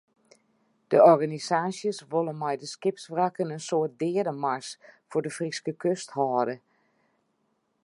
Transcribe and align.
De 0.93 0.99
organisaasjes 1.11 1.99
wolle 2.11 2.33
mei 2.41 2.55
de 2.61 2.67
skipswrakken 2.75 3.53
in 3.55 3.63
soart 3.67 3.93
deademars 4.01 4.69
foar 5.09 5.23
de 5.25 5.31
Fryske 5.37 5.73
kust 5.81 6.09
hâlde. 6.17 6.55